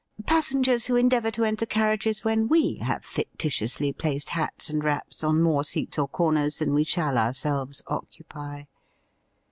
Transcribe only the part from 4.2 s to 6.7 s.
hats and wraps on more seats or corners